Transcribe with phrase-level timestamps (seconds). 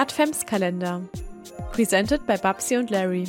[0.00, 1.02] Adventskalender.
[1.72, 3.24] Presented by Babsi und Larry.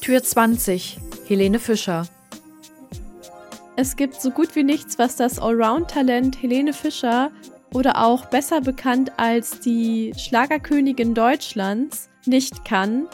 [0.00, 0.98] Tür 20.
[1.28, 2.08] Helene Fischer.
[3.76, 7.30] Es gibt so gut wie nichts, was das Allround-Talent Helene Fischer
[7.72, 13.06] oder auch besser bekannt als die Schlagerkönigin Deutschlands nicht kann.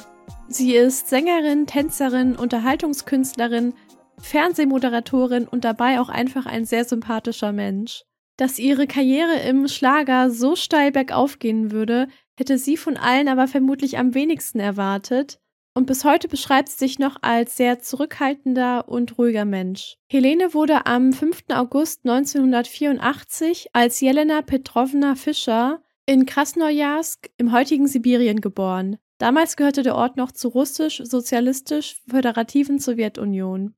[0.48, 3.74] Sie ist Sängerin, Tänzerin, Unterhaltungskünstlerin,
[4.18, 8.02] Fernsehmoderatorin und dabei auch einfach ein sehr sympathischer Mensch.
[8.36, 13.46] Dass ihre Karriere im Schlager so steil bergauf gehen würde, hätte sie von allen aber
[13.46, 15.38] vermutlich am wenigsten erwartet.
[15.76, 19.96] Und bis heute beschreibt sie sich noch als sehr zurückhaltender und ruhiger Mensch.
[20.08, 21.46] Helene wurde am 5.
[21.52, 28.98] August 1984 als Jelena Petrovna Fischer in Krasnojarsk im heutigen Sibirien geboren.
[29.18, 33.74] Damals gehörte der Ort noch zur russisch-sozialistisch-föderativen Sowjetunion.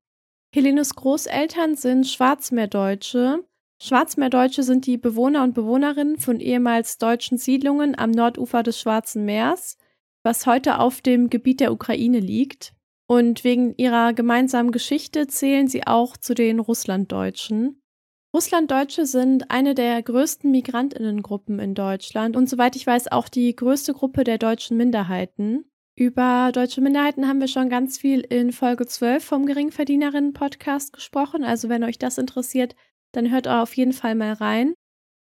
[0.55, 3.46] Helenes Großeltern sind Schwarzmeerdeutsche.
[3.79, 9.77] Schwarzmeerdeutsche sind die Bewohner und Bewohnerinnen von ehemals deutschen Siedlungen am Nordufer des Schwarzen Meers,
[10.23, 12.73] was heute auf dem Gebiet der Ukraine liegt.
[13.07, 17.81] Und wegen ihrer gemeinsamen Geschichte zählen sie auch zu den Russlanddeutschen.
[18.35, 23.93] Russlanddeutsche sind eine der größten Migrantinnengruppen in Deutschland und soweit ich weiß auch die größte
[23.95, 25.65] Gruppe der deutschen Minderheiten.
[25.95, 31.45] Über deutsche Minderheiten haben wir schon ganz viel in Folge 12 vom Geringverdienerinnen-Podcast gesprochen.
[31.45, 32.75] Also wenn euch das interessiert,
[33.17, 34.75] dann hört auf jeden Fall mal rein.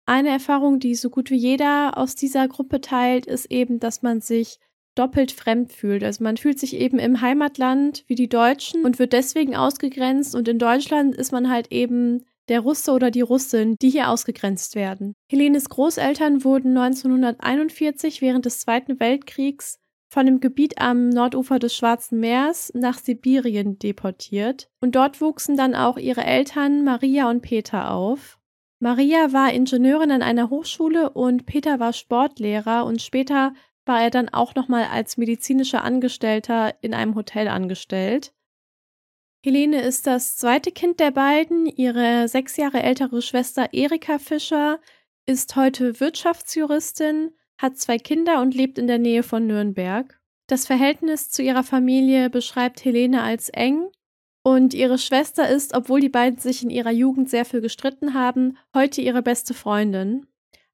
[0.07, 4.21] Eine Erfahrung, die so gut wie jeder aus dieser Gruppe teilt, ist eben, dass man
[4.21, 4.59] sich
[4.95, 6.03] doppelt fremd fühlt.
[6.03, 10.49] Also man fühlt sich eben im Heimatland wie die Deutschen und wird deswegen ausgegrenzt und
[10.49, 15.15] in Deutschland ist man halt eben der Russe oder die Russin, die hier ausgegrenzt werden.
[15.31, 19.79] Helenes Großeltern wurden 1941 während des Zweiten Weltkriegs
[20.11, 25.77] von dem Gebiet am Nordufer des Schwarzen Meers nach Sibirien deportiert und dort wuchsen dann
[25.77, 28.39] auch ihre Eltern Maria und Peter auf.
[28.81, 33.55] Maria war Ingenieurin an einer Hochschule und Peter war Sportlehrer und später
[33.87, 38.35] war er dann auch nochmal als medizinischer Angestellter in einem Hotel angestellt.
[39.45, 41.67] Helene ist das zweite Kind der beiden.
[41.67, 44.81] Ihre sechs Jahre ältere Schwester Erika Fischer
[45.25, 50.19] ist heute Wirtschaftsjuristin hat zwei Kinder und lebt in der Nähe von Nürnberg.
[50.47, 53.89] Das Verhältnis zu ihrer Familie beschreibt Helene als eng
[54.43, 58.57] und ihre Schwester ist, obwohl die beiden sich in ihrer Jugend sehr viel gestritten haben,
[58.75, 60.27] heute ihre beste Freundin.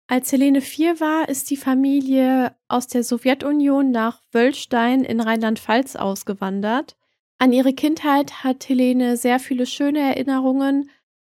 [0.06, 6.97] Als Helene vier war, ist die Familie aus der Sowjetunion nach Wöllstein in Rheinland-Pfalz ausgewandert.
[7.38, 10.91] An ihre Kindheit hat Helene sehr viele schöne Erinnerungen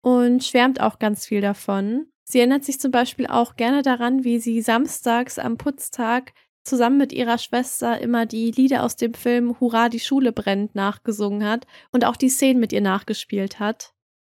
[0.02, 2.06] und schwärmt auch ganz viel davon.
[2.30, 7.14] Sie erinnert sich zum Beispiel auch gerne daran, wie sie samstags am Putztag zusammen mit
[7.14, 12.04] ihrer Schwester immer die Lieder aus dem Film Hurra, die Schule brennt nachgesungen hat und
[12.04, 13.94] auch die Szenen mit ihr nachgespielt hat.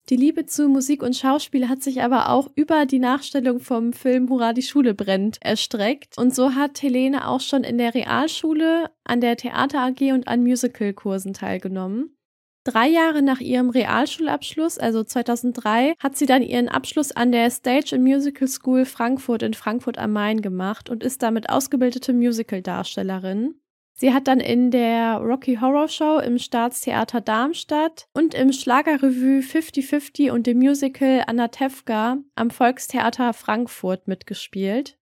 [0.09, 4.27] Die Liebe zu Musik und Schauspiel hat sich aber auch über die Nachstellung vom Film
[4.27, 6.17] Hurra, die Schule brennt erstreckt.
[6.17, 10.43] Und so hat Helene auch schon in der Realschule, an der Theater AG und an
[10.43, 12.17] Musicalkursen teilgenommen.
[12.65, 17.95] Drei Jahre nach ihrem Realschulabschluss, also 2003, hat sie dann ihren Abschluss an der Stage
[17.95, 23.55] and Musical School Frankfurt in Frankfurt am Main gemacht und ist damit ausgebildete Musicaldarstellerin.
[23.95, 30.31] Sie hat dann in der Rocky Horror Show im Staatstheater Darmstadt und im Schlagerrevue 50-50
[30.31, 34.97] und dem Musical Anatevka am Volkstheater Frankfurt mitgespielt.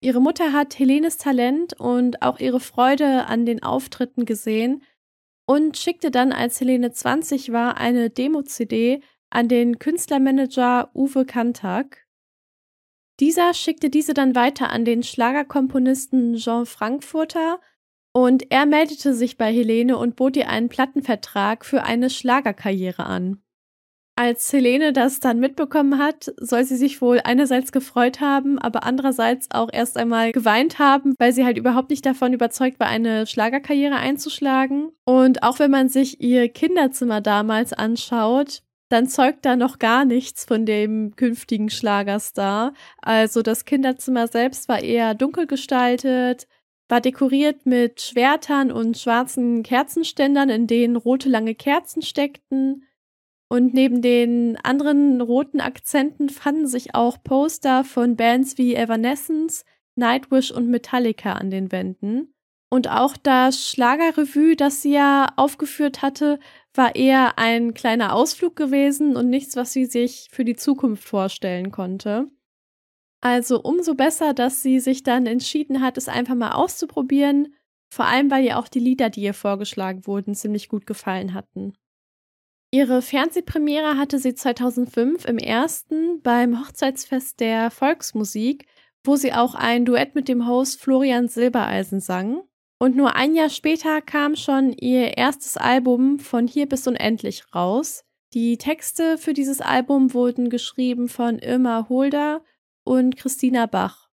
[0.00, 4.82] Ihre Mutter hat Helenes Talent und auch ihre Freude an den Auftritten gesehen
[5.48, 9.00] und schickte dann, als Helene 20 war, eine Demo-CD
[9.30, 12.06] an den Künstlermanager Uwe Kantak.
[13.18, 17.60] Dieser schickte diese dann weiter an den Schlagerkomponisten Jean Frankfurter
[18.12, 23.42] und er meldete sich bei Helene und bot ihr einen Plattenvertrag für eine Schlagerkarriere an.
[24.20, 29.46] Als Helene das dann mitbekommen hat, soll sie sich wohl einerseits gefreut haben, aber andererseits
[29.52, 33.94] auch erst einmal geweint haben, weil sie halt überhaupt nicht davon überzeugt war, eine Schlagerkarriere
[33.94, 34.90] einzuschlagen.
[35.04, 40.46] Und auch wenn man sich ihr Kinderzimmer damals anschaut, dann zeugt da noch gar nichts
[40.46, 42.72] von dem künftigen Schlagerstar.
[43.00, 46.48] Also das Kinderzimmer selbst war eher dunkel gestaltet,
[46.88, 52.82] war dekoriert mit Schwertern und schwarzen Kerzenständern, in denen rote lange Kerzen steckten.
[53.48, 59.64] Und neben den anderen roten Akzenten fanden sich auch Poster von Bands wie Evanescence,
[59.96, 62.34] Nightwish und Metallica an den Wänden.
[62.70, 66.38] Und auch das Schlagerrevue, das sie ja aufgeführt hatte,
[66.74, 71.70] war eher ein kleiner Ausflug gewesen und nichts, was sie sich für die Zukunft vorstellen
[71.70, 72.30] konnte.
[73.22, 77.54] Also umso besser, dass sie sich dann entschieden hat, es einfach mal auszuprobieren,
[77.90, 81.72] vor allem weil ihr auch die Lieder, die ihr vorgeschlagen wurden, ziemlich gut gefallen hatten.
[82.70, 88.66] Ihre Fernsehpremiere hatte sie 2005 im ersten beim Hochzeitsfest der Volksmusik,
[89.04, 92.42] wo sie auch ein Duett mit dem Host Florian Silbereisen sang.
[92.78, 98.04] Und nur ein Jahr später kam schon ihr erstes Album von Hier bis Unendlich raus.
[98.34, 102.44] Die Texte für dieses Album wurden geschrieben von Irma Holder
[102.84, 104.10] und Christina Bach.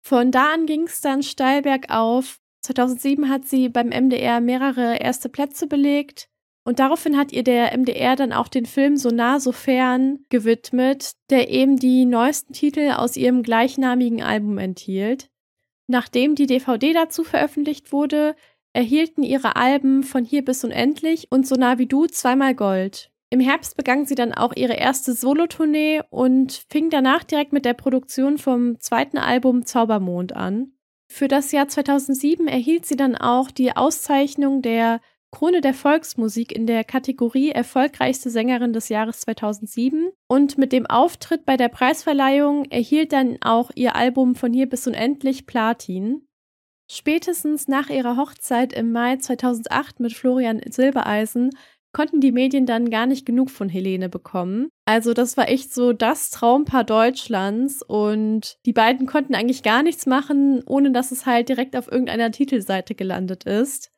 [0.00, 2.40] Von da an ging es dann steil bergauf.
[2.62, 6.29] 2007 hat sie beim MDR mehrere erste Plätze belegt
[6.64, 11.12] und daraufhin hat ihr der MDR dann auch den Film So nah, so fern gewidmet,
[11.30, 15.30] der eben die neuesten Titel aus ihrem gleichnamigen Album enthielt.
[15.86, 18.36] Nachdem die DVD dazu veröffentlicht wurde,
[18.72, 23.10] erhielten ihre Alben von Hier bis Unendlich und So nah wie du zweimal Gold.
[23.30, 27.74] Im Herbst begann sie dann auch ihre erste Solotournee und fing danach direkt mit der
[27.74, 30.72] Produktion vom zweiten Album Zaubermond an.
[31.08, 35.00] Für das Jahr 2007 erhielt sie dann auch die Auszeichnung der
[35.32, 41.46] Krone der Volksmusik in der Kategorie Erfolgreichste Sängerin des Jahres 2007 und mit dem Auftritt
[41.46, 46.26] bei der Preisverleihung erhielt dann auch ihr Album Von hier bis unendlich Platin.
[46.90, 51.50] Spätestens nach ihrer Hochzeit im Mai 2008 mit Florian Silbereisen
[51.92, 54.68] konnten die Medien dann gar nicht genug von Helene bekommen.
[54.86, 60.06] Also das war echt so das Traumpaar Deutschlands und die beiden konnten eigentlich gar nichts
[60.06, 63.89] machen, ohne dass es halt direkt auf irgendeiner Titelseite gelandet ist.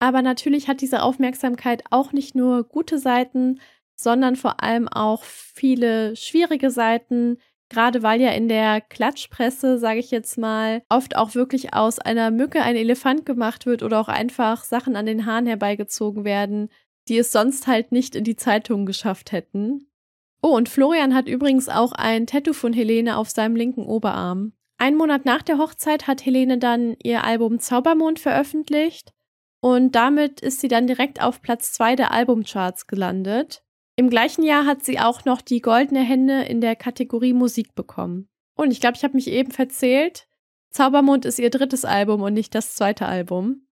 [0.00, 3.60] Aber natürlich hat diese Aufmerksamkeit auch nicht nur gute Seiten,
[3.94, 7.36] sondern vor allem auch viele schwierige Seiten,
[7.68, 12.30] gerade weil ja in der Klatschpresse, sage ich jetzt mal, oft auch wirklich aus einer
[12.30, 16.70] Mücke ein Elefant gemacht wird oder auch einfach Sachen an den Haaren herbeigezogen werden,
[17.08, 19.86] die es sonst halt nicht in die Zeitungen geschafft hätten.
[20.42, 24.54] Oh, und Florian hat übrigens auch ein Tattoo von Helene auf seinem linken Oberarm.
[24.78, 29.12] Ein Monat nach der Hochzeit hat Helene dann ihr Album Zaubermond veröffentlicht
[29.60, 33.62] und damit ist sie dann direkt auf Platz zwei der Albumcharts gelandet.
[33.96, 38.28] Im gleichen Jahr hat sie auch noch die goldene Hände in der Kategorie Musik bekommen.
[38.56, 40.26] Und ich glaube, ich habe mich eben verzählt.
[40.70, 43.66] Zaubermond ist ihr drittes Album und nicht das zweite Album.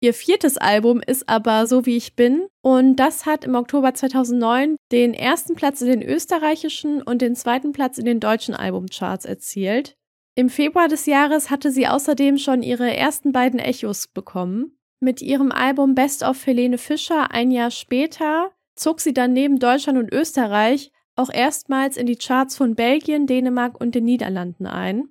[0.00, 4.76] Ihr viertes Album ist aber So wie ich bin und das hat im Oktober 2009
[4.92, 9.96] den ersten Platz in den österreichischen und den zweiten Platz in den deutschen Albumcharts erzielt.
[10.36, 14.77] Im Februar des Jahres hatte sie außerdem schon ihre ersten beiden Echos bekommen.
[15.00, 19.98] Mit ihrem Album Best of Helene Fischer ein Jahr später zog sie dann neben Deutschland
[19.98, 25.08] und Österreich auch erstmals in die Charts von Belgien, Dänemark und den Niederlanden ein.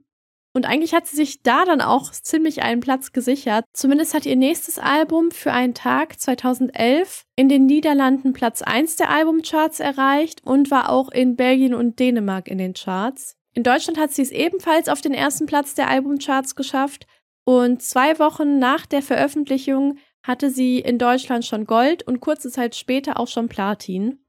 [0.54, 3.64] Und eigentlich hat sie sich da dann auch ziemlich einen Platz gesichert.
[3.74, 9.10] Zumindest hat ihr nächstes Album für einen Tag 2011 in den Niederlanden Platz 1 der
[9.10, 13.36] Albumcharts erreicht und war auch in Belgien und Dänemark in den Charts.
[13.54, 17.06] In Deutschland hat sie es ebenfalls auf den ersten Platz der Albumcharts geschafft
[17.48, 22.76] und zwei Wochen nach der Veröffentlichung hatte sie in Deutschland schon Gold und kurze Zeit
[22.76, 24.20] später auch schon Platin.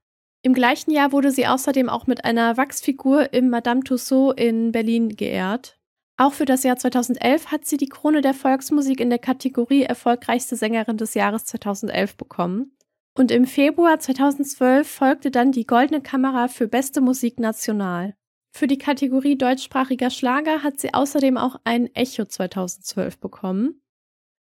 [0.43, 5.17] Im gleichen Jahr wurde sie außerdem auch mit einer Wachsfigur im Madame Tussauds in Berlin
[5.17, 5.81] geehrt.
[6.17, 10.55] Auch für das Jahr 2011 hat sie die Krone der Volksmusik in der Kategorie Erfolgreichste
[10.55, 12.77] Sängerin des Jahres 2011 bekommen.
[13.17, 18.15] Und im Februar 2012 folgte dann die Goldene Kamera für Beste Musik National.
[18.51, 23.83] Für die Kategorie deutschsprachiger Schlager hat sie außerdem auch ein Echo 2012 bekommen.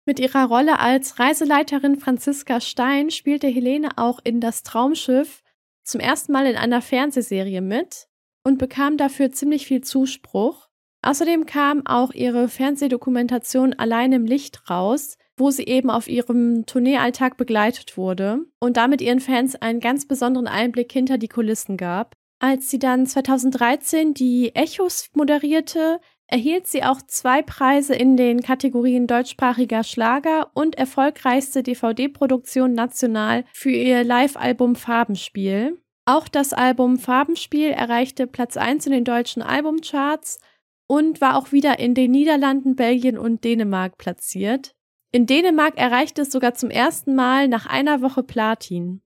[0.06, 5.42] Mit ihrer Rolle als Reiseleiterin Franziska Stein spielte Helene auch in Das Traumschiff
[5.82, 8.08] zum ersten Mal in einer Fernsehserie mit
[8.44, 10.68] und bekam dafür ziemlich viel Zuspruch.
[11.02, 17.36] Außerdem kam auch ihre Fernsehdokumentation Allein im Licht raus, wo sie eben auf ihrem Tourneealltag
[17.36, 22.14] begleitet wurde und damit ihren Fans einen ganz besonderen Einblick hinter die Kulissen gab.
[22.38, 29.06] Als sie dann 2013 die Echos moderierte, erhielt sie auch zwei Preise in den Kategorien
[29.06, 35.80] deutschsprachiger Schlager und erfolgreichste DVD-Produktion national für ihr Live-Album Farbenspiel.
[36.04, 40.38] Auch das Album Farbenspiel erreichte Platz 1 in den deutschen Albumcharts
[40.86, 44.74] und war auch wieder in den Niederlanden, Belgien und Dänemark platziert.
[45.10, 49.00] In Dänemark erreichte es sogar zum ersten Mal nach einer Woche Platin.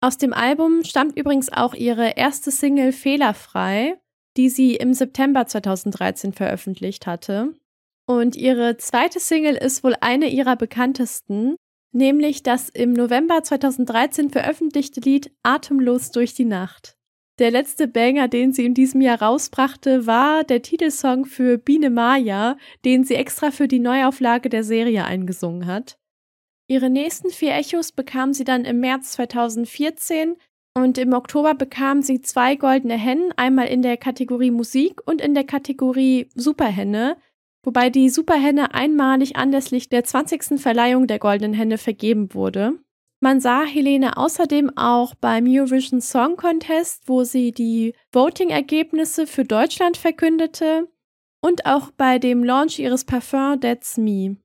[0.00, 4.00] Aus dem Album stammt übrigens auch ihre erste Single Fehlerfrei,
[4.36, 7.54] die sie im September 2013 veröffentlicht hatte.
[8.06, 11.56] Und ihre zweite Single ist wohl eine ihrer bekanntesten,
[11.92, 16.96] nämlich das im November 2013 veröffentlichte Lied Atemlos durch die Nacht.
[17.40, 22.56] Der letzte Banger, den sie in diesem Jahr rausbrachte, war der Titelsong für Biene Maya,
[22.84, 25.97] den sie extra für die Neuauflage der Serie eingesungen hat.
[26.70, 30.36] Ihre nächsten vier Echos bekam sie dann im März 2014
[30.76, 35.34] und im Oktober bekam sie zwei goldene Hennen, einmal in der Kategorie Musik und in
[35.34, 37.16] der Kategorie Superhenne,
[37.64, 40.60] wobei die Superhenne einmalig anlässlich der 20.
[40.60, 42.78] Verleihung der goldenen Henne vergeben wurde.
[43.20, 49.96] Man sah Helene außerdem auch beim Eurovision Song Contest, wo sie die Voting-Ergebnisse für Deutschland
[49.96, 50.88] verkündete
[51.40, 54.36] und auch bei dem Launch ihres Parfums That's Me.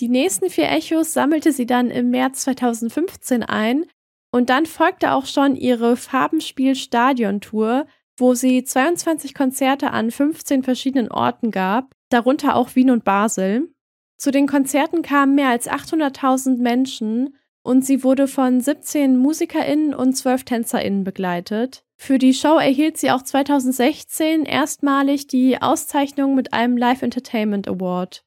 [0.00, 3.84] Die nächsten vier Echos sammelte sie dann im März 2015 ein
[4.32, 11.50] und dann folgte auch schon ihre Farbenspiel-Stadion-Tour, wo sie 22 Konzerte an 15 verschiedenen Orten
[11.50, 13.68] gab, darunter auch Wien und Basel.
[14.16, 20.14] Zu den Konzerten kamen mehr als 800.000 Menschen und sie wurde von 17 MusikerInnen und
[20.14, 21.84] 12 TänzerInnen begleitet.
[21.96, 28.24] Für die Show erhielt sie auch 2016 erstmalig die Auszeichnung mit einem Live Entertainment Award.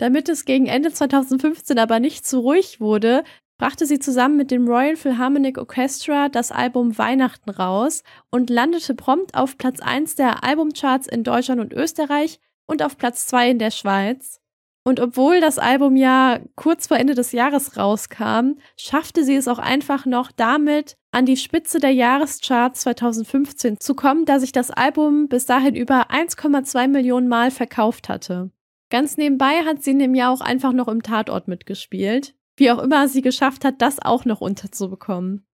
[0.00, 3.22] Damit es gegen Ende 2015 aber nicht zu ruhig wurde,
[3.58, 9.34] brachte sie zusammen mit dem Royal Philharmonic Orchestra das Album Weihnachten raus und landete prompt
[9.34, 13.70] auf Platz 1 der Albumcharts in Deutschland und Österreich und auf Platz 2 in der
[13.70, 14.40] Schweiz.
[14.84, 19.58] Und obwohl das Album ja kurz vor Ende des Jahres rauskam, schaffte sie es auch
[19.58, 25.28] einfach noch damit, an die Spitze der Jahrescharts 2015 zu kommen, da sich das Album
[25.28, 28.50] bis dahin über 1,2 Millionen Mal verkauft hatte.
[28.90, 32.34] Ganz nebenbei hat sie in dem Jahr auch einfach noch im Tatort mitgespielt.
[32.56, 35.46] Wie auch immer sie geschafft hat, das auch noch unterzubekommen.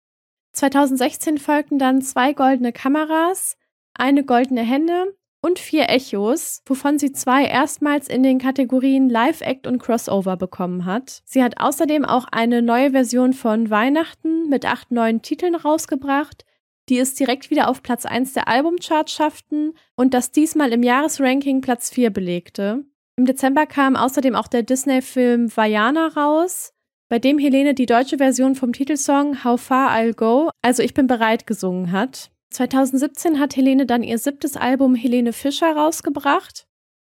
[0.53, 3.59] 2016 folgten dann zwei goldene Kameras,
[3.95, 9.67] eine goldene Henne und vier Echos, wovon sie zwei erstmals in den Kategorien Live Act
[9.67, 11.23] und Crossover bekommen hat.
[11.27, 16.47] Sie hat außerdem auch eine neue Version von Weihnachten mit acht neuen Titeln rausgebracht,
[16.89, 21.61] die es direkt wieder auf Platz 1 der Albumcharts schafften und das diesmal im Jahresranking
[21.61, 22.85] Platz 4 belegte.
[23.19, 26.75] Im Dezember kam außerdem auch der Disney-Film Vajana raus,
[27.09, 31.07] bei dem Helene die deutsche Version vom Titelsong How Far I'll Go, also Ich bin
[31.07, 32.31] bereit, gesungen hat.
[32.51, 36.67] 2017 hat Helene dann ihr siebtes Album Helene Fischer rausgebracht,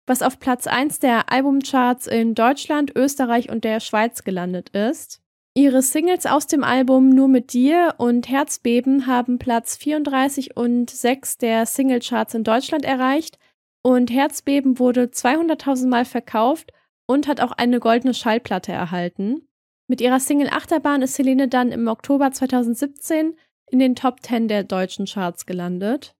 [0.05, 5.21] was auf Platz 1 der Albumcharts in Deutschland, Österreich und der Schweiz gelandet ist.
[5.55, 11.39] Ihre Singles aus dem Album Nur mit dir und Herzbeben haben Platz 34 und 6
[11.39, 13.39] der Singlecharts in Deutschland erreicht
[13.85, 16.73] und Herzbeben wurde 200.000 Mal verkauft
[17.05, 19.47] und hat auch eine goldene Schallplatte erhalten.
[19.87, 23.37] Mit ihrer Single Achterbahn ist Helene dann im Oktober 2017
[23.69, 26.15] in den Top 10 der deutschen Charts gelandet.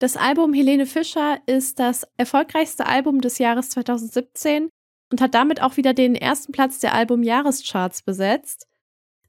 [0.00, 4.68] Das Album Helene Fischer ist das erfolgreichste Album des Jahres 2017
[5.12, 8.66] und hat damit auch wieder den ersten Platz der Album-Jahrescharts besetzt.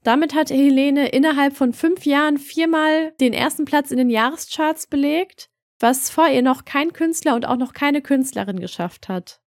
[0.02, 5.50] Damit hat Helene innerhalb von fünf Jahren viermal den ersten Platz in den Jahrescharts belegt,
[5.80, 9.40] was vor ihr noch kein Künstler und auch noch keine Künstlerin geschafft hat.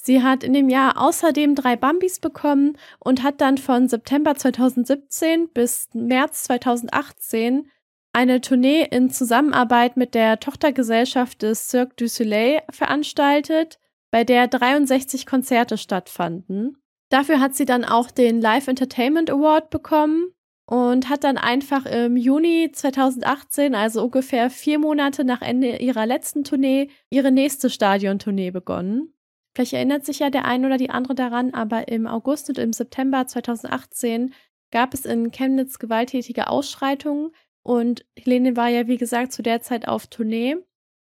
[0.00, 5.50] Sie hat in dem Jahr außerdem drei Bambis bekommen und hat dann von September 2017
[5.52, 7.70] bis März 2018
[8.12, 13.78] eine Tournee in Zusammenarbeit mit der Tochtergesellschaft des Cirque du Soleil veranstaltet,
[14.10, 16.78] bei der 63 Konzerte stattfanden.
[17.10, 20.32] Dafür hat sie dann auch den Live Entertainment Award bekommen
[20.68, 26.44] und hat dann einfach im Juni 2018, also ungefähr vier Monate nach Ende ihrer letzten
[26.44, 29.14] Tournee, ihre nächste Stadiontournee begonnen.
[29.56, 32.74] Vielleicht erinnert sich ja der ein oder die andere daran, aber im August und im
[32.74, 34.34] September 2018
[34.70, 37.30] gab es in Chemnitz gewalttätige Ausschreitungen
[37.62, 40.56] und Helene war ja, wie gesagt, zu der Zeit auf Tournee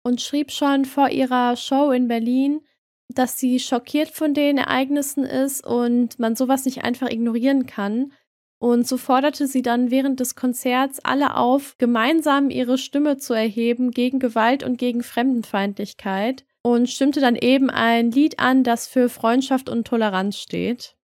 [0.04, 2.62] und schrieb schon vor ihrer Show in Berlin,
[3.10, 8.13] dass sie schockiert von den Ereignissen ist und man sowas nicht einfach ignorieren kann.
[8.60, 13.92] Und so forderte sie dann während des Konzerts alle auf, gemeinsam ihre Stimme zu erheben
[13.92, 19.70] gegen Gewalt und gegen Fremdenfeindlichkeit und stimmte dann eben ein Lied an, das für Freundschaft
[19.70, 20.98] und Toleranz steht.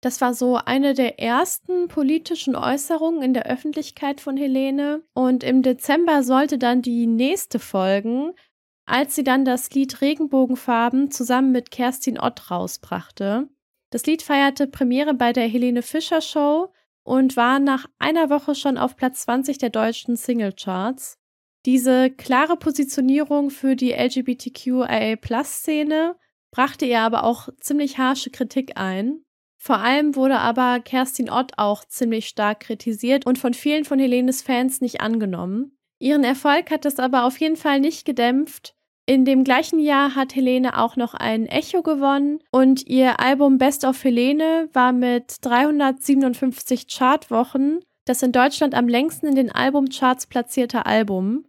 [0.00, 5.02] Das war so eine der ersten politischen Äußerungen in der Öffentlichkeit von Helene.
[5.14, 8.32] Und im Dezember sollte dann die nächste folgen,
[8.84, 13.48] als sie dann das Lied Regenbogenfarben zusammen mit Kerstin Ott rausbrachte.
[13.88, 16.73] Das Lied feierte Premiere bei der Helene Fischer Show
[17.04, 20.16] und war nach einer Woche schon auf Platz 20 der deutschen
[21.66, 26.14] diese klare Positionierung für die LGBTQIA-Plus-Szene
[26.50, 29.24] brachte ihr aber auch ziemlich harsche Kritik ein.
[29.56, 34.42] Vor allem wurde aber Kerstin Ott auch ziemlich stark kritisiert und von vielen von Helenes
[34.42, 35.78] Fans nicht angenommen.
[35.98, 38.73] Ihren Erfolg hat es aber auf jeden Fall nicht gedämpft.
[39.06, 43.84] In dem gleichen Jahr hat Helene auch noch ein Echo gewonnen und ihr Album Best
[43.84, 50.86] of Helene war mit 357 Chartwochen das in Deutschland am längsten in den Albumcharts platzierte
[50.86, 51.46] Album.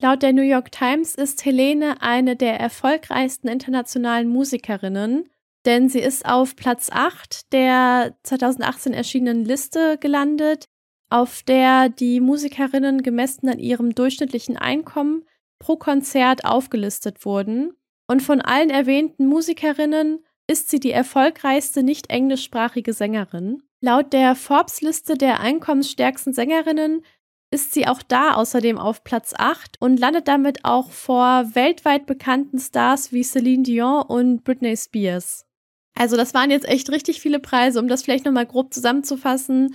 [0.00, 5.28] Laut der New York Times ist Helene eine der erfolgreichsten internationalen Musikerinnen,
[5.66, 10.66] denn sie ist auf Platz 8 der 2018 erschienenen Liste gelandet,
[11.10, 15.24] auf der die Musikerinnen gemessen an ihrem durchschnittlichen Einkommen
[15.58, 17.72] pro Konzert aufgelistet wurden.
[18.06, 23.62] Und von allen erwähnten Musikerinnen ist sie die erfolgreichste nicht englischsprachige Sängerin.
[23.80, 27.02] Laut der Forbes-Liste der einkommensstärksten Sängerinnen
[27.50, 32.58] ist sie auch da außerdem auf Platz 8 und landet damit auch vor weltweit bekannten
[32.58, 35.46] Stars wie Celine Dion und Britney Spears.
[35.94, 39.74] Also das waren jetzt echt richtig viele Preise, um das vielleicht nochmal grob zusammenzufassen.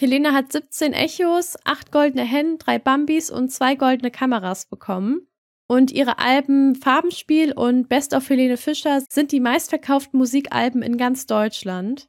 [0.00, 5.26] Helene hat 17 Echos, 8 goldene Hennen, 3 Bambis und 2 goldene Kameras bekommen.
[5.66, 11.26] Und ihre Alben Farbenspiel und Best of Helene Fischer sind die meistverkauften Musikalben in ganz
[11.26, 12.08] Deutschland.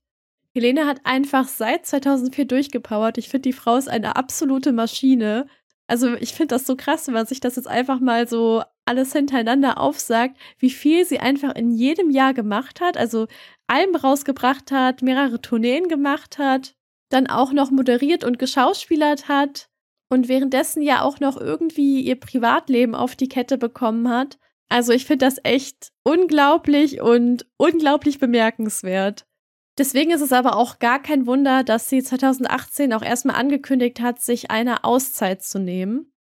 [0.53, 3.17] Helene hat einfach seit 2004 durchgepowert.
[3.17, 5.47] Ich finde, die Frau ist eine absolute Maschine.
[5.87, 9.13] Also ich finde das so krass, wenn man sich das jetzt einfach mal so alles
[9.13, 12.97] hintereinander aufsagt, wie viel sie einfach in jedem Jahr gemacht hat.
[12.97, 13.25] Also
[13.65, 16.75] Alben rausgebracht hat, mehrere Tourneen gemacht hat,
[17.09, 19.69] dann auch noch moderiert und geschauspielert hat
[20.09, 24.39] und währenddessen ja auch noch irgendwie ihr Privatleben auf die Kette bekommen hat.
[24.69, 29.25] Also ich finde das echt unglaublich und unglaublich bemerkenswert.
[29.77, 34.21] Deswegen ist es aber auch gar kein Wunder, dass sie 2018 auch erstmal angekündigt hat,
[34.21, 36.11] sich eine Auszeit zu nehmen.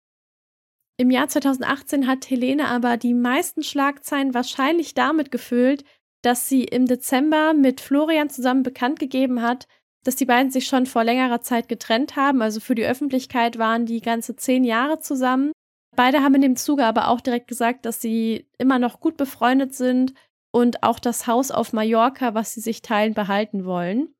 [0.97, 5.83] Im Jahr 2018 hat Helene aber die meisten Schlagzeilen wahrscheinlich damit gefüllt,
[6.21, 9.67] dass sie im Dezember mit Florian zusammen bekannt gegeben hat,
[10.03, 12.41] dass die beiden sich schon vor längerer Zeit getrennt haben.
[12.41, 15.51] Also für die Öffentlichkeit waren die ganze zehn Jahre zusammen.
[15.95, 19.73] Beide haben in dem Zuge aber auch direkt gesagt, dass sie immer noch gut befreundet
[19.73, 20.13] sind
[20.51, 24.13] und auch das Haus auf Mallorca, was sie sich teilen, behalten wollen.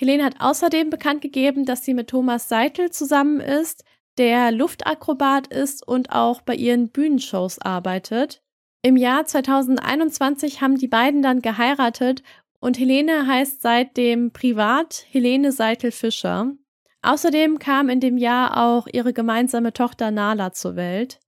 [0.00, 3.84] Helene hat außerdem bekannt gegeben, dass sie mit Thomas Seitel zusammen ist,
[4.18, 8.42] der Luftakrobat ist und auch bei ihren Bühnenshows arbeitet.
[8.82, 12.22] Im Jahr 2021 haben die beiden dann geheiratet
[12.64, 16.54] und Helene heißt seitdem privat Helene Seitel Fischer.
[17.02, 21.20] Außerdem kam in dem Jahr auch ihre gemeinsame Tochter Nala zur Welt.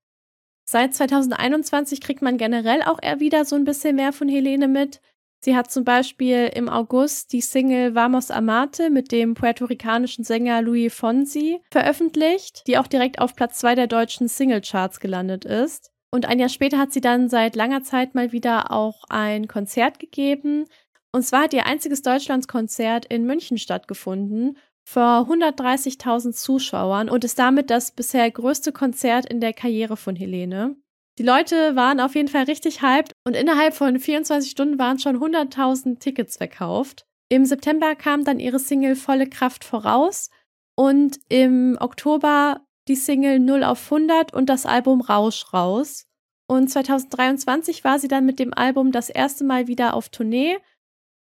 [0.64, 5.02] Seit 2021 kriegt man generell auch eher wieder so ein bisschen mehr von Helene mit.
[5.40, 10.94] Sie hat zum Beispiel im August die Single Vamos Amate mit dem puerto-ricanischen Sänger Louis
[10.94, 15.92] Fonsi veröffentlicht, die auch direkt auf Platz zwei der deutschen Singlecharts gelandet ist.
[16.10, 19.98] Und ein Jahr später hat sie dann seit langer Zeit mal wieder auch ein Konzert
[19.98, 20.64] gegeben.
[21.12, 27.70] Und zwar hat ihr einziges Deutschlandskonzert in München stattgefunden vor 130.000 Zuschauern und ist damit
[27.70, 30.76] das bisher größte Konzert in der Karriere von Helene.
[31.18, 35.16] Die Leute waren auf jeden Fall richtig hyped und innerhalb von 24 Stunden waren schon
[35.16, 37.06] 100.000 Tickets verkauft.
[37.28, 40.30] Im September kam dann ihre Single Volle Kraft voraus
[40.76, 46.06] und im Oktober die Single 0 auf 100 und das Album Rausch raus.
[46.48, 50.58] Und 2023 war sie dann mit dem Album das erste Mal wieder auf Tournee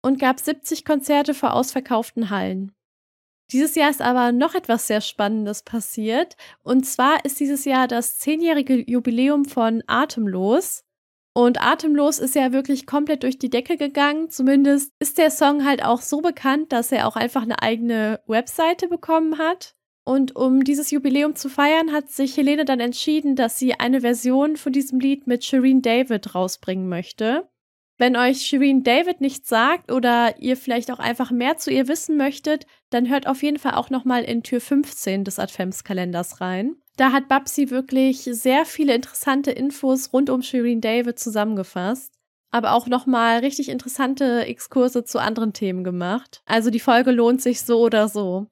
[0.04, 2.72] und gab 70 Konzerte vor ausverkauften Hallen.
[3.52, 6.36] Dieses Jahr ist aber noch etwas sehr Spannendes passiert.
[6.62, 10.84] Und zwar ist dieses Jahr das zehnjährige Jubiläum von Atemlos.
[11.32, 14.28] Und Atemlos ist ja wirklich komplett durch die Decke gegangen.
[14.28, 18.88] Zumindest ist der Song halt auch so bekannt, dass er auch einfach eine eigene Webseite
[18.88, 19.74] bekommen hat.
[20.04, 24.56] Und um dieses Jubiläum zu feiern, hat sich Helene dann entschieden, dass sie eine Version
[24.56, 27.48] von diesem Lied mit Shireen David rausbringen möchte.
[27.96, 32.16] Wenn euch Shireen David nichts sagt oder ihr vielleicht auch einfach mehr zu ihr wissen
[32.16, 36.76] möchtet, dann hört auf jeden Fall auch nochmal in Tür 15 des Adventskalenders rein.
[36.96, 42.12] Da hat Babsi wirklich sehr viele interessante Infos rund um Shireen David zusammengefasst,
[42.50, 46.42] aber auch nochmal richtig interessante Exkurse zu anderen Themen gemacht.
[46.46, 48.46] Also die Folge lohnt sich so oder so.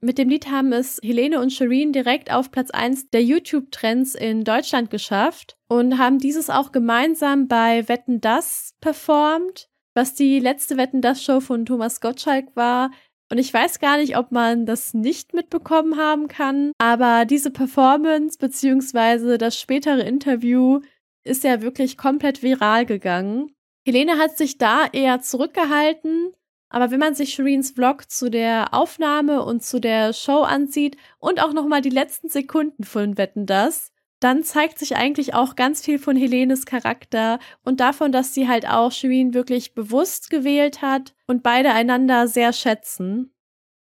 [0.00, 4.44] Mit dem Lied haben es Helene und Shireen direkt auf Platz 1 der YouTube-Trends in
[4.44, 11.00] Deutschland geschafft und haben dieses auch gemeinsam bei Wetten Das performt, was die letzte Wetten
[11.00, 12.92] Das Show von Thomas Gottschalk war.
[13.28, 18.38] Und ich weiß gar nicht, ob man das nicht mitbekommen haben kann, aber diese Performance
[18.38, 20.78] beziehungsweise das spätere Interview
[21.24, 23.50] ist ja wirklich komplett viral gegangen.
[23.84, 26.32] Helene hat sich da eher zurückgehalten,
[26.70, 31.42] aber wenn man sich Shireens Vlog zu der Aufnahme und zu der Show ansieht und
[31.42, 35.98] auch nochmal die letzten Sekunden von Wetten das, dann zeigt sich eigentlich auch ganz viel
[35.98, 41.42] von Helenes Charakter und davon, dass sie halt auch Shireen wirklich bewusst gewählt hat und
[41.42, 43.32] beide einander sehr schätzen.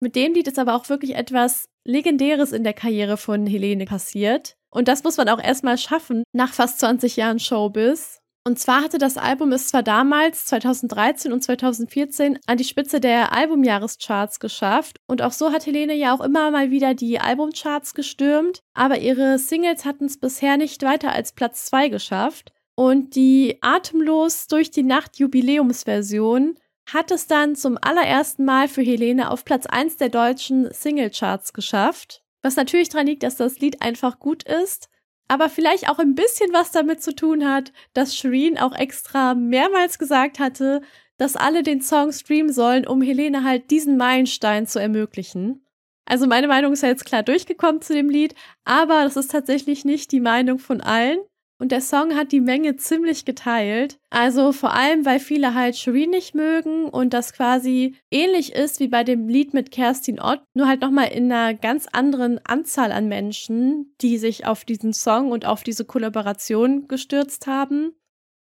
[0.02, 4.56] Mit dem Lied ist aber auch wirklich etwas Legendäres in der Karriere von Helene passiert.
[4.70, 8.19] Und das muss man auch erstmal schaffen nach fast 20 Jahren Showbiz.
[8.46, 13.34] Und zwar hatte das Album es zwar damals, 2013 und 2014, an die Spitze der
[13.34, 14.98] Albumjahrescharts geschafft.
[15.08, 18.62] Und auch so hat Helene ja auch immer mal wieder die Albumcharts gestürmt.
[18.74, 22.54] Aber ihre Singles hatten es bisher nicht weiter als Platz 2 geschafft.
[22.76, 26.56] Und die Atemlos durch die Nacht Jubiläumsversion
[26.92, 32.24] hat es dann zum allerersten Mal für Helene auf Platz 1 der deutschen Singlecharts geschafft.
[32.42, 34.90] Was natürlich daran liegt, dass das Lied einfach gut ist
[35.30, 40.00] aber vielleicht auch ein bisschen was damit zu tun hat, dass Shireen auch extra mehrmals
[40.00, 40.82] gesagt hatte,
[41.18, 45.64] dass alle den Song streamen sollen, um Helene halt diesen Meilenstein zu ermöglichen.
[46.06, 48.34] Also meine Meinung ist ja jetzt klar durchgekommen zu dem Lied,
[48.66, 51.20] aber das ist tatsächlich nicht die Meinung von allen.
[51.62, 54.00] Und der Song hat die Menge ziemlich geteilt.
[54.10, 58.88] Also vor allem, weil viele halt Shireen nicht mögen und das quasi ähnlich ist wie
[58.88, 63.10] bei dem Lied mit Kerstin Ott, nur halt nochmal in einer ganz anderen Anzahl an
[63.10, 67.92] Menschen, die sich auf diesen Song und auf diese Kollaboration gestürzt haben.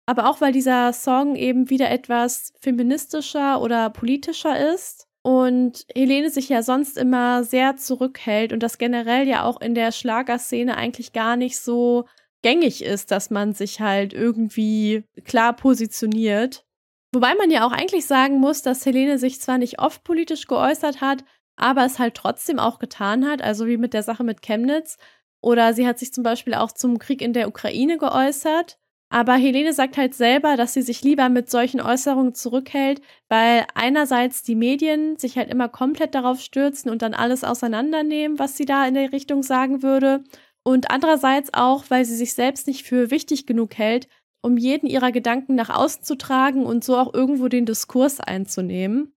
[0.05, 6.49] Aber auch weil dieser Song eben wieder etwas feministischer oder politischer ist und Helene sich
[6.49, 11.35] ja sonst immer sehr zurückhält und das generell ja auch in der Schlagerszene eigentlich gar
[11.35, 12.05] nicht so
[12.41, 16.65] gängig ist, dass man sich halt irgendwie klar positioniert.
[17.13, 21.01] Wobei man ja auch eigentlich sagen muss, dass Helene sich zwar nicht oft politisch geäußert
[21.01, 21.23] hat,
[21.57, 24.97] aber es halt trotzdem auch getan hat, also wie mit der Sache mit Chemnitz.
[25.41, 28.77] Oder sie hat sich zum Beispiel auch zum Krieg in der Ukraine geäußert.
[29.09, 34.41] Aber Helene sagt halt selber, dass sie sich lieber mit solchen Äußerungen zurückhält, weil einerseits
[34.41, 38.87] die Medien sich halt immer komplett darauf stürzen und dann alles auseinandernehmen, was sie da
[38.87, 40.23] in der Richtung sagen würde.
[40.63, 44.07] Und andererseits auch, weil sie sich selbst nicht für wichtig genug hält,
[44.41, 49.13] um jeden ihrer Gedanken nach außen zu tragen und so auch irgendwo den Diskurs einzunehmen.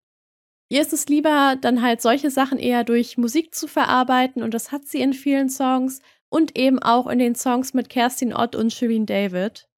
[0.71, 4.73] Ihr ist es lieber, dann halt solche Sachen eher durch Musik zu verarbeiten und das
[4.73, 8.73] hat sie in vielen Songs und eben auch in den Songs mit Kerstin Ott und
[8.73, 9.69] Shirin David.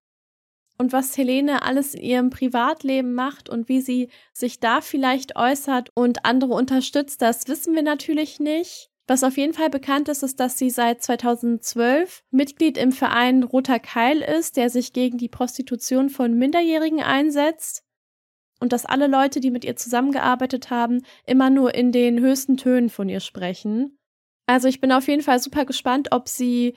[0.79, 5.91] Und was Helene alles in ihrem Privatleben macht und wie sie sich da vielleicht äußert
[5.95, 8.91] und andere unterstützt, das wissen wir natürlich nicht.
[9.09, 13.79] Was auf jeden Fall bekannt ist, ist, dass sie seit 2012 Mitglied im Verein Roter
[13.79, 17.85] Keil ist, der sich gegen die Prostitution von Minderjährigen einsetzt.
[18.59, 22.89] Und dass alle Leute, die mit ihr zusammengearbeitet haben, immer nur in den höchsten Tönen
[22.89, 23.99] von ihr sprechen.
[24.47, 26.75] Also ich bin auf jeden Fall super gespannt, ob sie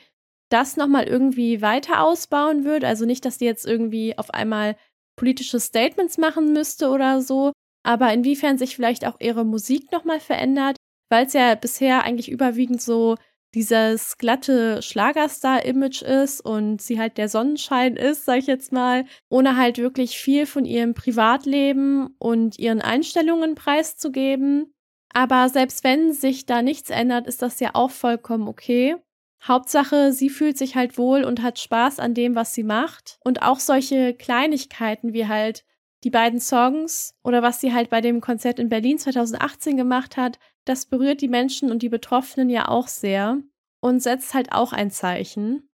[0.49, 2.83] das nochmal irgendwie weiter ausbauen wird.
[2.83, 4.75] Also nicht, dass sie jetzt irgendwie auf einmal
[5.15, 10.77] politische Statements machen müsste oder so, aber inwiefern sich vielleicht auch ihre Musik nochmal verändert,
[11.09, 13.15] weil es ja bisher eigentlich überwiegend so
[13.55, 19.57] dieses glatte Schlagerstar-Image ist und sie halt der Sonnenschein ist, sag ich jetzt mal, ohne
[19.57, 24.71] halt wirklich viel von ihrem Privatleben und ihren Einstellungen preiszugeben.
[25.11, 28.95] Aber selbst wenn sich da nichts ändert, ist das ja auch vollkommen okay.
[29.41, 33.17] Hauptsache, sie fühlt sich halt wohl und hat Spaß an dem, was sie macht.
[33.23, 35.63] Und auch solche Kleinigkeiten wie halt
[36.03, 40.39] die beiden Songs oder was sie halt bei dem Konzert in Berlin 2018 gemacht hat,
[40.65, 43.41] das berührt die Menschen und die Betroffenen ja auch sehr
[43.81, 45.69] und setzt halt auch ein Zeichen.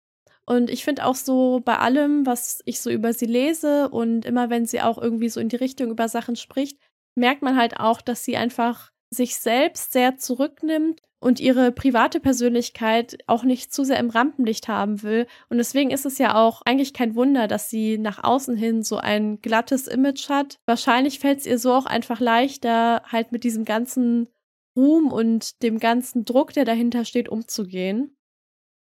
[0.47, 4.51] Und ich finde auch so bei allem, was ich so über sie lese und immer
[4.51, 6.79] wenn sie auch irgendwie so in die Richtung über Sachen spricht,
[7.15, 13.19] merkt man halt auch, dass sie einfach sich selbst sehr zurücknimmt und ihre private Persönlichkeit
[13.27, 15.27] auch nicht zu sehr im Rampenlicht haben will.
[15.51, 18.97] Und deswegen ist es ja auch eigentlich kein Wunder, dass sie nach außen hin so
[18.97, 20.59] ein glattes Image hat.
[20.67, 24.29] Wahrscheinlich fällt es ihr so auch einfach leichter, halt mit diesem ganzen
[24.77, 28.17] Ruhm und dem ganzen Druck, der dahinter steht, umzugehen.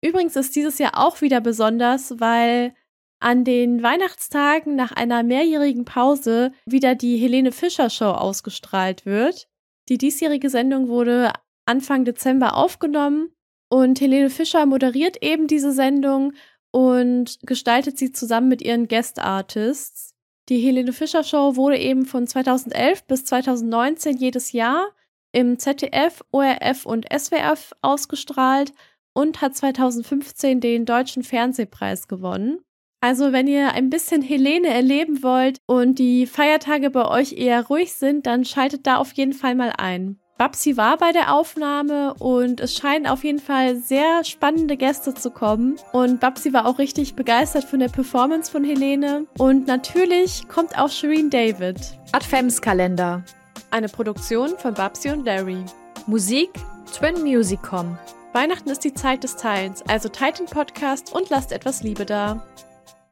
[0.00, 2.72] Übrigens ist dieses Jahr auch wieder besonders, weil
[3.20, 9.48] an den Weihnachtstagen nach einer mehrjährigen Pause wieder die Helene Fischer Show ausgestrahlt wird.
[9.88, 11.32] Die diesjährige Sendung wurde
[11.66, 13.30] Anfang Dezember aufgenommen
[13.70, 16.32] und Helene Fischer moderiert eben diese Sendung
[16.70, 20.14] und gestaltet sie zusammen mit ihren Guest Artists.
[20.48, 24.88] Die Helene Fischer Show wurde eben von 2011 bis 2019 jedes Jahr
[25.32, 28.72] im ZDF, ORF und SWF ausgestrahlt
[29.12, 32.60] und hat 2015 den Deutschen Fernsehpreis gewonnen.
[33.00, 37.92] Also wenn ihr ein bisschen Helene erleben wollt und die Feiertage bei euch eher ruhig
[37.92, 40.18] sind, dann schaltet da auf jeden Fall mal ein.
[40.36, 45.30] Babsi war bei der Aufnahme und es scheinen auf jeden Fall sehr spannende Gäste zu
[45.30, 45.76] kommen.
[45.92, 49.26] Und Babsi war auch richtig begeistert von der Performance von Helene.
[49.36, 51.76] Und natürlich kommt auch Shireen David.
[52.12, 53.24] Adventskalender.
[53.72, 55.64] Eine Produktion von Babsi und Larry.
[56.06, 56.50] Musik
[56.96, 57.98] Twin Musicom.
[58.32, 62.46] Weihnachten ist die Zeit des Teilens, also teilt den Podcast und lasst etwas Liebe da.